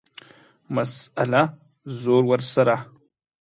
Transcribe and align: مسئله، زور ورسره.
مسئله، 0.75 1.41
زور 2.01 2.23
ورسره. 2.29 2.75